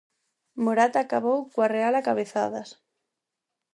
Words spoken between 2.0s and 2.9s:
cabezadas.